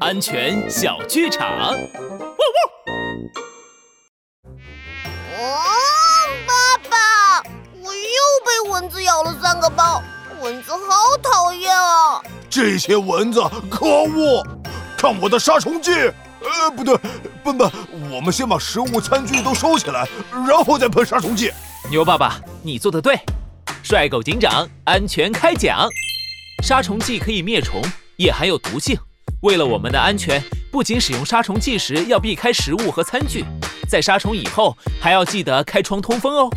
[0.00, 1.48] 安全小剧场。
[1.48, 1.76] 哦，
[6.46, 7.42] 爸爸，
[7.82, 8.00] 我又
[8.44, 10.00] 被蚊子咬了三个包，
[10.40, 12.22] 蚊子好讨厌啊！
[12.48, 14.46] 这些蚊子可恶，
[14.96, 15.92] 看我的杀虫剂！
[15.92, 16.96] 呃，不对，
[17.42, 17.68] 笨笨，
[18.12, 20.06] 我们先把食物餐具都收起来，
[20.46, 21.52] 然后再喷杀虫剂。
[21.90, 23.18] 牛爸爸，你做的对。
[23.82, 25.88] 帅狗警长，安全开讲。
[26.62, 27.82] 杀虫剂可以灭虫，
[28.16, 28.96] 也含有毒性。
[29.42, 33.42] 为了我们的安全，不仅使用杀虫剂时要避开食物和餐具，
[33.88, 36.50] 在杀虫以后还要记得开窗通风哦。